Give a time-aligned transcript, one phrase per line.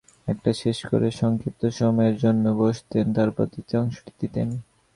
[0.27, 4.47] একটা শেষ করে সংক্ষিপ্ত সময়ের জন্য বসতেন, তারপর দ্বিতীয় অংশটি দিতেন।